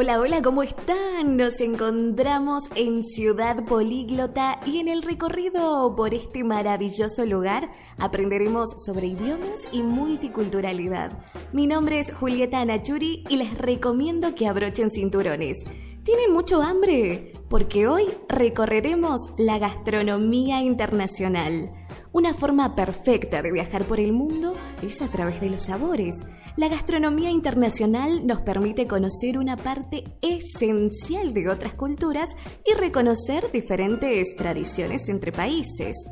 Hola, 0.00 0.20
hola, 0.20 0.42
¿cómo 0.42 0.62
están? 0.62 1.36
Nos 1.36 1.60
encontramos 1.60 2.70
en 2.76 3.02
Ciudad 3.02 3.64
Políglota 3.64 4.60
y 4.64 4.78
en 4.78 4.86
el 4.86 5.02
recorrido 5.02 5.96
por 5.96 6.14
este 6.14 6.44
maravilloso 6.44 7.26
lugar 7.26 7.72
aprenderemos 7.98 8.70
sobre 8.84 9.08
idiomas 9.08 9.66
y 9.72 9.82
multiculturalidad. 9.82 11.18
Mi 11.52 11.66
nombre 11.66 11.98
es 11.98 12.14
Julieta 12.14 12.60
Anachuri 12.60 13.24
y 13.28 13.38
les 13.38 13.58
recomiendo 13.58 14.36
que 14.36 14.46
abrochen 14.46 14.88
cinturones. 14.88 15.64
¿Tienen 16.04 16.32
mucho 16.32 16.62
hambre? 16.62 17.32
Porque 17.48 17.88
hoy 17.88 18.04
recorreremos 18.28 19.30
la 19.36 19.58
gastronomía 19.58 20.60
internacional. 20.60 21.72
Una 22.12 22.32
forma 22.32 22.74
perfecta 22.74 23.42
de 23.42 23.52
viajar 23.52 23.84
por 23.84 24.00
el 24.00 24.12
mundo 24.12 24.54
es 24.82 25.02
a 25.02 25.08
través 25.08 25.40
de 25.40 25.50
los 25.50 25.64
sabores. 25.64 26.24
La 26.56 26.68
gastronomía 26.68 27.30
internacional 27.30 28.26
nos 28.26 28.40
permite 28.40 28.86
conocer 28.86 29.38
una 29.38 29.56
parte 29.56 30.04
esencial 30.22 31.34
de 31.34 31.48
otras 31.48 31.74
culturas 31.74 32.30
y 32.64 32.74
reconocer 32.74 33.52
diferentes 33.52 34.34
tradiciones 34.36 35.08
entre 35.08 35.32
países. 35.32 36.06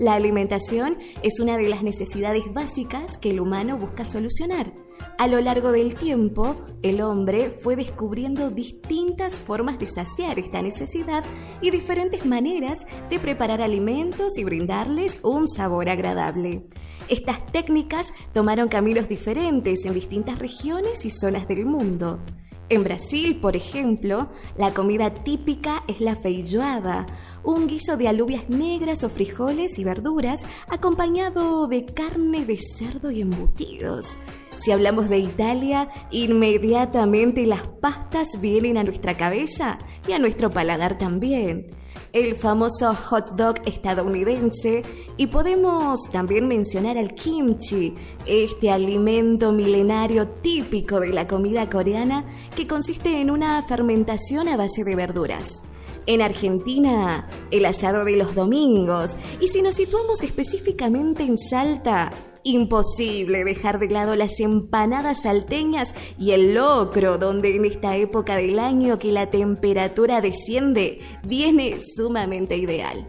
La 0.00 0.14
alimentación 0.14 0.96
es 1.22 1.40
una 1.40 1.58
de 1.58 1.68
las 1.68 1.82
necesidades 1.82 2.50
básicas 2.54 3.18
que 3.18 3.32
el 3.32 3.38
humano 3.38 3.76
busca 3.76 4.06
solucionar. 4.06 4.72
A 5.18 5.26
lo 5.26 5.38
largo 5.42 5.72
del 5.72 5.94
tiempo, 5.94 6.56
el 6.80 7.02
hombre 7.02 7.50
fue 7.50 7.76
descubriendo 7.76 8.48
distintas 8.48 9.40
formas 9.40 9.78
de 9.78 9.86
saciar 9.86 10.38
esta 10.38 10.62
necesidad 10.62 11.22
y 11.60 11.70
diferentes 11.70 12.24
maneras 12.24 12.86
de 13.10 13.18
preparar 13.18 13.60
alimentos 13.60 14.38
y 14.38 14.44
brindarles 14.44 15.20
un 15.22 15.46
sabor 15.46 15.90
agradable. 15.90 16.64
Estas 17.10 17.44
técnicas 17.52 18.14
tomaron 18.32 18.68
caminos 18.68 19.06
diferentes 19.06 19.84
en 19.84 19.92
distintas 19.92 20.38
regiones 20.38 21.04
y 21.04 21.10
zonas 21.10 21.46
del 21.46 21.66
mundo. 21.66 22.20
En 22.70 22.84
Brasil, 22.84 23.40
por 23.40 23.56
ejemplo, 23.56 24.28
la 24.56 24.72
comida 24.72 25.12
típica 25.12 25.82
es 25.88 26.00
la 26.00 26.14
feijoada, 26.14 27.04
un 27.42 27.66
guiso 27.66 27.96
de 27.96 28.06
alubias 28.06 28.48
negras 28.48 29.02
o 29.02 29.10
frijoles 29.10 29.76
y 29.80 29.82
verduras 29.82 30.46
acompañado 30.68 31.66
de 31.66 31.84
carne 31.84 32.44
de 32.46 32.58
cerdo 32.58 33.10
y 33.10 33.22
embutidos. 33.22 34.18
Si 34.54 34.70
hablamos 34.70 35.08
de 35.08 35.18
Italia, 35.18 35.88
inmediatamente 36.12 37.44
las 37.44 37.66
pastas 37.66 38.40
vienen 38.40 38.78
a 38.78 38.84
nuestra 38.84 39.16
cabeza 39.16 39.80
y 40.06 40.12
a 40.12 40.20
nuestro 40.20 40.50
paladar 40.50 40.96
también 40.96 41.66
el 42.12 42.34
famoso 42.34 42.94
hot 42.94 43.36
dog 43.36 43.56
estadounidense 43.66 44.82
y 45.16 45.28
podemos 45.28 46.10
también 46.10 46.48
mencionar 46.48 46.98
al 46.98 47.14
kimchi, 47.14 47.94
este 48.26 48.70
alimento 48.70 49.52
milenario 49.52 50.28
típico 50.28 51.00
de 51.00 51.12
la 51.12 51.28
comida 51.28 51.68
coreana 51.68 52.24
que 52.56 52.66
consiste 52.66 53.20
en 53.20 53.30
una 53.30 53.62
fermentación 53.62 54.48
a 54.48 54.56
base 54.56 54.84
de 54.84 54.96
verduras. 54.96 55.62
En 56.06 56.22
Argentina, 56.22 57.28
el 57.50 57.66
asado 57.66 58.04
de 58.04 58.16
los 58.16 58.34
domingos, 58.34 59.16
y 59.40 59.48
si 59.48 59.62
nos 59.62 59.74
situamos 59.76 60.24
específicamente 60.24 61.22
en 61.22 61.38
Salta, 61.38 62.10
Imposible 62.42 63.44
dejar 63.44 63.78
de 63.78 63.90
lado 63.90 64.16
las 64.16 64.40
empanadas 64.40 65.22
salteñas 65.22 65.94
y 66.18 66.30
el 66.30 66.54
locro, 66.54 67.18
donde 67.18 67.54
en 67.54 67.66
esta 67.66 67.96
época 67.96 68.36
del 68.36 68.58
año 68.58 68.98
que 68.98 69.12
la 69.12 69.28
temperatura 69.28 70.22
desciende, 70.22 71.00
viene 71.26 71.76
sumamente 71.80 72.56
ideal. 72.56 73.06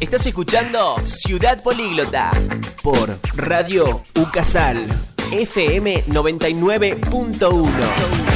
Estás 0.00 0.26
escuchando 0.26 0.96
Ciudad 1.04 1.62
Políglota 1.62 2.32
por 2.82 3.18
Radio 3.34 4.02
Ucasal 4.18 4.84
FM 5.30 6.04
99.1. 6.08 8.31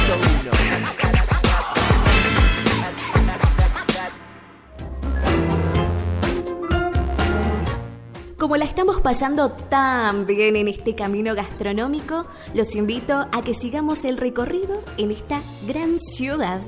Como 8.47 8.55
la 8.55 8.63
estamos 8.63 9.01
pasando 9.01 9.51
tan 9.51 10.25
bien 10.25 10.55
en 10.55 10.69
este 10.69 10.95
camino 10.95 11.35
gastronómico, 11.35 12.25
los 12.53 12.75
invito 12.75 13.27
a 13.33 13.41
que 13.41 13.53
sigamos 13.53 14.05
el 14.05 14.15
recorrido 14.15 14.81
en 14.95 15.11
esta 15.11 15.41
gran 15.67 15.99
ciudad. 15.99 16.61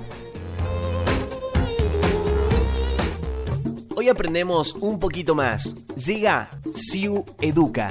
Hoy 3.96 4.10
aprendemos 4.10 4.74
un 4.74 5.00
poquito 5.00 5.36
más. 5.36 5.74
Llega 5.96 6.50
Siu 6.76 7.24
Educa. 7.40 7.88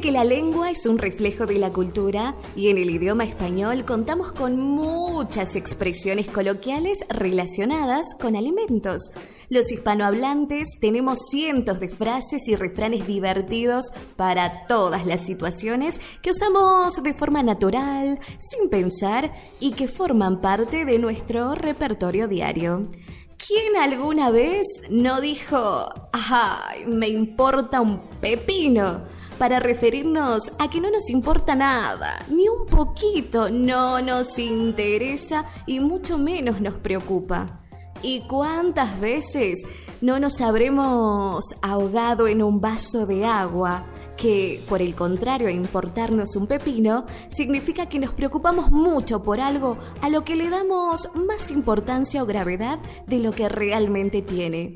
Que 0.00 0.12
la 0.12 0.24
lengua 0.24 0.70
es 0.70 0.86
un 0.86 0.98
reflejo 0.98 1.44
de 1.44 1.58
la 1.58 1.70
cultura 1.70 2.34
y 2.56 2.68
en 2.68 2.78
el 2.78 2.88
idioma 2.88 3.24
español 3.24 3.84
contamos 3.84 4.32
con 4.32 4.58
muchas 4.58 5.56
expresiones 5.56 6.26
coloquiales 6.28 7.04
relacionadas 7.10 8.14
con 8.18 8.34
alimentos. 8.34 9.12
Los 9.50 9.70
hispanohablantes 9.70 10.78
tenemos 10.80 11.18
cientos 11.28 11.80
de 11.80 11.88
frases 11.88 12.48
y 12.48 12.56
refranes 12.56 13.06
divertidos 13.06 13.92
para 14.16 14.66
todas 14.66 15.04
las 15.04 15.20
situaciones 15.20 16.00
que 16.22 16.30
usamos 16.30 17.02
de 17.02 17.12
forma 17.12 17.42
natural, 17.42 18.20
sin 18.38 18.70
pensar 18.70 19.34
y 19.60 19.72
que 19.72 19.88
forman 19.88 20.40
parte 20.40 20.84
de 20.86 20.98
nuestro 20.98 21.54
repertorio 21.54 22.26
diario. 22.26 22.88
¿Quién 23.36 23.76
alguna 23.76 24.30
vez 24.30 24.82
no 24.90 25.20
dijo, 25.20 25.88
ay, 26.12 26.86
me 26.86 27.08
importa 27.08 27.80
un 27.80 28.00
pepino? 28.20 29.02
Para 29.40 29.58
referirnos 29.58 30.52
a 30.58 30.68
que 30.68 30.82
no 30.82 30.90
nos 30.90 31.08
importa 31.08 31.54
nada, 31.54 32.26
ni 32.28 32.46
un 32.46 32.66
poquito, 32.66 33.48
no 33.48 34.02
nos 34.02 34.38
interesa 34.38 35.46
y 35.64 35.80
mucho 35.80 36.18
menos 36.18 36.60
nos 36.60 36.74
preocupa. 36.74 37.62
¿Y 38.02 38.26
cuántas 38.28 39.00
veces 39.00 39.66
no 40.02 40.20
nos 40.20 40.42
habremos 40.42 41.54
ahogado 41.62 42.28
en 42.28 42.42
un 42.42 42.60
vaso 42.60 43.06
de 43.06 43.24
agua? 43.24 43.86
que, 44.18 44.60
por 44.68 44.82
el 44.82 44.94
contrario 44.94 45.48
a 45.48 45.50
importarnos 45.50 46.36
un 46.36 46.46
pepino, 46.46 47.06
significa 47.28 47.88
que 47.88 47.98
nos 47.98 48.12
preocupamos 48.12 48.70
mucho 48.70 49.22
por 49.22 49.40
algo 49.40 49.78
a 50.02 50.10
lo 50.10 50.24
que 50.24 50.36
le 50.36 50.50
damos 50.50 51.08
más 51.14 51.50
importancia 51.50 52.22
o 52.22 52.26
gravedad 52.26 52.80
de 53.06 53.18
lo 53.18 53.32
que 53.32 53.48
realmente 53.48 54.20
tiene. 54.20 54.74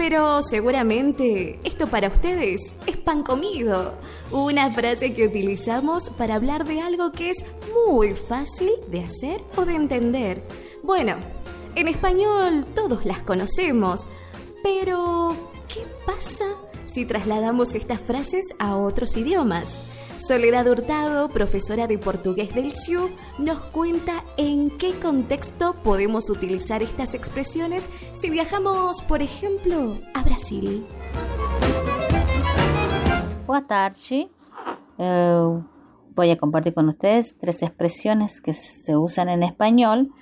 Pero 0.00 0.40
seguramente 0.40 1.60
esto 1.62 1.86
para 1.86 2.08
ustedes 2.08 2.74
es 2.86 2.96
pan 2.96 3.22
comido, 3.22 3.92
una 4.30 4.70
frase 4.70 5.12
que 5.12 5.26
utilizamos 5.26 6.08
para 6.08 6.36
hablar 6.36 6.64
de 6.64 6.80
algo 6.80 7.12
que 7.12 7.28
es 7.28 7.44
muy 7.86 8.14
fácil 8.14 8.70
de 8.88 9.00
hacer 9.00 9.42
o 9.56 9.66
de 9.66 9.74
entender. 9.74 10.42
Bueno, 10.82 11.16
en 11.74 11.86
español 11.86 12.64
todos 12.74 13.04
las 13.04 13.18
conocemos, 13.18 14.06
pero 14.62 15.36
¿qué 15.68 15.86
pasa 16.06 16.46
si 16.86 17.04
trasladamos 17.04 17.74
estas 17.74 18.00
frases 18.00 18.54
a 18.58 18.78
otros 18.78 19.18
idiomas? 19.18 19.80
Soledad 20.20 20.68
Hurtado, 20.68 21.30
profesora 21.30 21.86
de 21.86 21.98
portugués 21.98 22.54
del 22.54 22.72
CIU, 22.72 23.08
nos 23.38 23.58
cuenta 23.58 24.22
en 24.36 24.68
qué 24.76 24.92
contexto 25.00 25.74
podemos 25.82 26.28
utilizar 26.28 26.82
estas 26.82 27.14
expresiones 27.14 27.88
si 28.12 28.28
viajamos, 28.28 29.00
por 29.00 29.22
ejemplo, 29.22 29.96
a 30.12 30.22
Brasil. 30.22 30.84
Buenas 33.46 33.66
tardes. 33.66 34.26
voy 34.98 36.30
a 36.30 36.36
compartir 36.36 36.74
con 36.74 36.90
ustedes 36.90 37.38
tres 37.38 37.62
expresiones 37.62 38.42
que 38.42 38.52
se 38.52 38.98
usan 38.98 39.30
en 39.30 39.42
español. 39.42 40.12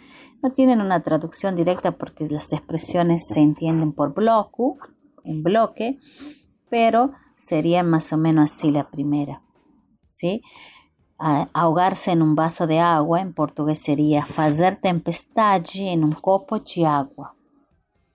No 0.44 0.50
tienen 0.50 0.80
una 0.80 1.02
traducción 1.02 1.56
directa 1.56 1.90
porque 1.90 2.24
las 2.30 2.52
expresiones 2.52 3.26
se 3.26 3.40
entienden 3.40 3.92
por 3.92 4.14
bloque, 4.14 4.62
en 5.24 5.42
bloque, 5.42 5.98
pero 6.70 7.10
sería 7.34 7.82
más 7.82 8.12
o 8.12 8.16
menos 8.16 8.52
así 8.52 8.70
la 8.70 8.88
primera. 8.88 9.42
¿Sí? 10.18 10.42
ahogarse 11.18 12.12
en 12.12 12.22
un 12.22 12.34
vaso 12.34 12.66
de 12.66 12.78
agua, 12.78 13.20
en 13.20 13.32
portugués 13.32 13.78
sería 13.78 14.24
fazer 14.24 14.76
tempestade 14.80 15.92
en 15.92 16.04
un 16.04 16.12
copo 16.12 16.58
de 16.60 16.86
agua. 16.86 17.34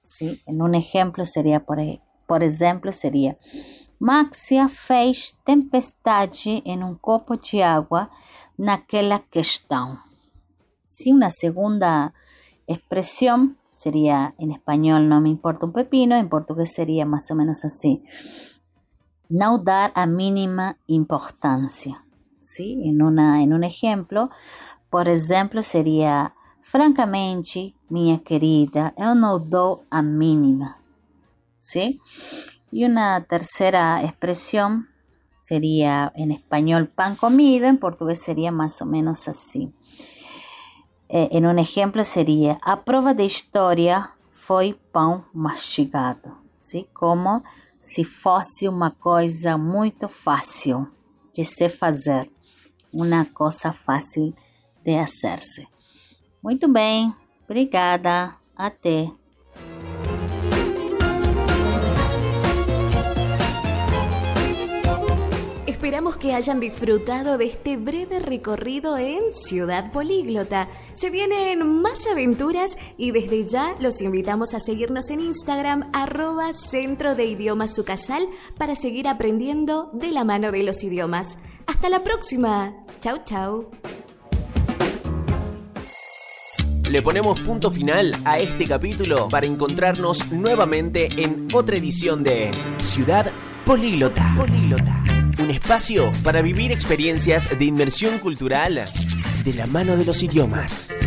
¿sí? 0.01 0.41
En 0.45 0.61
un 0.61 0.75
ejemplo 0.75 1.25
sería, 1.25 1.59
por, 1.65 1.79
e, 1.79 2.01
por 2.27 2.43
ejemplo, 2.43 2.91
sería 2.91 3.37
Maxia 3.99 4.67
fez 4.67 5.37
tempestade 5.45 6.61
en 6.65 6.83
un 6.83 6.95
copo 6.95 7.35
de 7.37 7.63
agua 7.63 8.09
naquela 8.57 9.19
questão. 9.19 9.97
¿sí? 10.85 11.11
Una 11.11 11.29
segunda 11.29 12.13
expresión 12.67 13.57
sería 13.71 14.33
en 14.37 14.51
español 14.51 15.09
no 15.09 15.19
me 15.21 15.29
importa 15.29 15.65
un 15.65 15.73
pepino, 15.73 16.15
en 16.15 16.29
portugués 16.29 16.73
sería 16.73 17.05
más 17.05 17.29
o 17.31 17.35
menos 17.35 17.63
así. 17.65 18.03
No 19.33 19.57
dar 19.57 19.91
a 19.95 20.05
mínima 20.05 20.77
importancia. 20.85 22.05
¿sí? 22.37 22.79
En, 22.85 23.01
una, 23.01 23.41
en 23.41 23.51
un 23.51 23.63
ejemplo, 23.63 24.29
por 24.91 25.07
ejemplo, 25.07 25.63
sería 25.63 26.35
francamente, 26.61 27.73
minha 27.89 28.19
querida, 28.19 28.93
eu 28.95 29.15
não 29.15 29.39
dou 29.39 29.85
a 29.89 30.03
mínima. 30.03 30.77
¿sí? 31.57 31.99
Y 32.71 32.85
una 32.85 33.25
tercera 33.25 34.03
expresión 34.03 34.89
sería 35.41 36.11
en 36.15 36.29
español 36.29 36.87
pan 36.89 37.15
comido, 37.15 37.65
en 37.65 37.79
portugués 37.79 38.21
sería 38.21 38.51
más 38.51 38.83
o 38.83 38.85
menos 38.85 39.27
así. 39.27 39.73
Eh, 41.09 41.29
en 41.31 41.47
un 41.47 41.57
ejemplo 41.57 42.03
sería, 42.03 42.59
a 42.61 42.85
prova 42.85 43.15
de 43.15 43.25
historia 43.25 44.11
foi 44.29 44.79
pão 44.91 45.25
mastigado, 45.33 46.37
¿sí? 46.59 46.87
como 46.93 47.41
se 47.83 48.05
fosse 48.05 48.67
uma 48.67 48.89
coisa 48.89 49.57
muito 49.57 50.07
fácil 50.07 50.87
de 51.33 51.43
se 51.43 51.67
fazer, 51.67 52.31
uma 52.93 53.25
coisa 53.25 53.73
fácil 53.73 54.33
de 54.83 54.95
hacerse. 54.95 55.67
Muito 56.41 56.67
bem, 56.67 57.13
obrigada, 57.43 58.35
até. 58.55 59.11
Esperamos 65.83 66.15
que 66.15 66.33
hayan 66.33 66.61
disfrutado 66.61 67.37
de 67.37 67.43
este 67.43 67.75
breve 67.75 68.21
recorrido 68.21 68.97
en 68.97 69.33
Ciudad 69.33 69.91
Políglota. 69.91 70.69
Se 70.93 71.09
vienen 71.09 71.81
más 71.81 72.07
aventuras 72.07 72.77
y 72.95 73.11
desde 73.11 73.43
ya 73.43 73.75
los 73.81 73.99
invitamos 73.99 74.53
a 74.53 74.61
seguirnos 74.61 75.09
en 75.09 75.19
Instagram 75.19 75.89
arroba 75.91 76.53
Centro 76.53 77.15
de 77.15 77.25
Idiomas 77.25 77.75
Sucasal 77.75 78.29
para 78.57 78.77
seguir 78.77 79.09
aprendiendo 79.09 79.89
de 79.91 80.13
la 80.13 80.23
mano 80.23 80.53
de 80.53 80.63
los 80.63 80.85
idiomas. 80.85 81.37
Hasta 81.67 81.89
la 81.89 82.01
próxima. 82.01 82.73
Chau, 83.01 83.17
chau. 83.25 83.69
Le 86.89 87.01
ponemos 87.01 87.41
punto 87.41 87.69
final 87.69 88.15
a 88.23 88.39
este 88.39 88.69
capítulo 88.69 89.27
para 89.27 89.47
encontrarnos 89.47 90.31
nuevamente 90.31 91.09
en 91.21 91.49
otra 91.53 91.75
edición 91.75 92.23
de 92.23 92.51
Ciudad 92.79 93.33
Políglota. 93.65 94.33
Políglota 94.37 95.12
un 95.43 95.51
espacio 95.51 96.11
para 96.23 96.41
vivir 96.41 96.71
experiencias 96.71 97.57
de 97.57 97.65
inmersión 97.65 98.17
cultural 98.19 98.85
de 99.43 99.53
la 99.53 99.67
mano 99.67 99.97
de 99.97 100.05
los 100.05 100.23
idiomas. 100.23 101.02